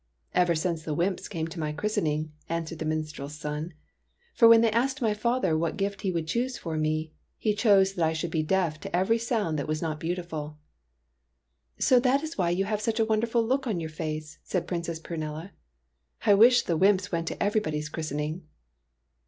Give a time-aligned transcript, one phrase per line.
[0.41, 3.75] "Ever since the wymps came to my chris tening," answered the minstrel's son."
[4.33, 7.93] For when they asked my father what gift he would choose for me, he chose
[7.93, 9.81] that I should TEARS OF PRINCESS PRUNELLA III be deaf to every sound that was
[9.83, 10.55] not beauti"
[11.87, 14.97] So that is why you have such a wonderful look on your face," said Princess
[14.99, 15.51] Prunella."
[16.25, 18.41] I wish the wymps went to everybody's chris tening